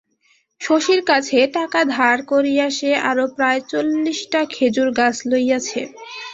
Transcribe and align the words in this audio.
শশীর 0.61 0.99
কাছে 1.05 1.37
টাকা 1.55 1.79
ধার 1.95 2.17
করিয়া 2.31 2.67
সে 2.77 2.91
আরও 3.09 3.25
প্রায় 3.35 3.59
চল্লিশটা 3.71 4.41
খেজুরগাছ 4.53 5.15
লইয়াছে। 5.29 5.81